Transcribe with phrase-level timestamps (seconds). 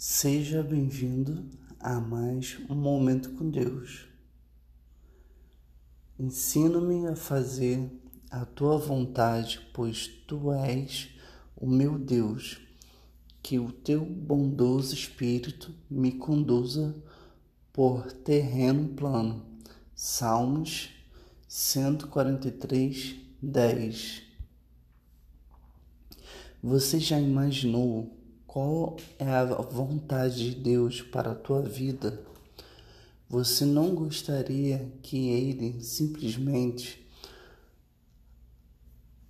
[0.00, 1.44] Seja bem-vindo
[1.80, 4.06] a mais um momento com Deus.
[6.16, 7.90] Ensina-me a fazer
[8.30, 11.10] a tua vontade, pois tu és
[11.56, 12.60] o meu Deus.
[13.42, 16.94] Que o teu bondoso espírito me conduza
[17.72, 19.44] por terreno plano.
[19.96, 20.90] Salmos
[21.48, 24.22] 143, 10.
[26.62, 28.16] Você já imaginou
[28.58, 32.20] qual é a vontade de Deus para a tua vida?
[33.30, 37.08] Você não gostaria que Ele simplesmente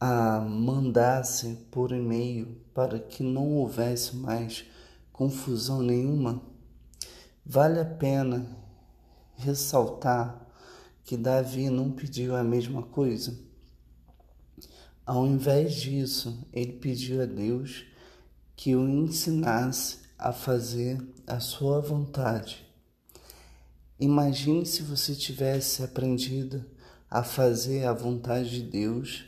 [0.01, 4.65] a mandasse por e-mail para que não houvesse mais
[5.13, 6.41] confusão nenhuma?
[7.45, 8.47] Vale a pena
[9.37, 10.41] ressaltar
[11.05, 13.39] que Davi não pediu a mesma coisa?
[15.05, 17.85] Ao invés disso, ele pediu a Deus
[18.59, 22.67] que o ensinasse a fazer a sua vontade.
[24.01, 26.65] Imagine se você tivesse aprendido
[27.09, 29.25] a fazer a vontade de Deus,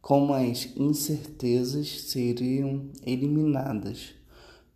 [0.00, 4.14] como as incertezas seriam eliminadas.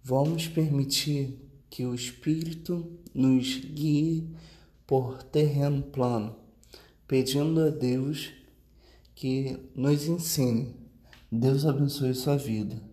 [0.04, 4.28] Vamos permitir que o Espírito nos guie
[4.86, 6.36] por terreno plano,
[7.08, 8.30] pedindo a Deus
[9.14, 10.76] que nos ensine.
[11.32, 12.90] Deus abençoe sua vida.